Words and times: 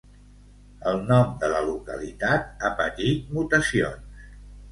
El 0.91 0.95
nom 1.09 1.35
de 1.43 1.49
la 1.51 1.59
localitat 1.67 2.65
ha 2.65 2.71
patit 2.81 3.31
mutacions. 3.39 4.19